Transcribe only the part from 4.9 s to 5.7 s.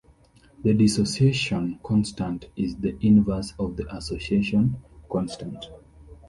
constant.